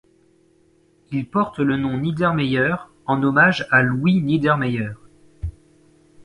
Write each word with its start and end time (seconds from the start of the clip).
Il 1.11 1.27
porte 1.27 1.59
le 1.59 1.77
nom 1.77 1.95
Niedermeyer, 1.99 2.73
en 3.05 3.21
hommage 3.21 3.67
à 3.69 3.83
Louis 3.83 4.19
Niedermeyer. 4.23 4.93